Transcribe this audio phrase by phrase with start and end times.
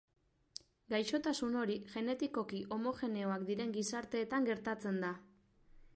[0.93, 5.17] Gaixotasun hori genetikoki homogeneoak diren gizarteetan gertatzen da.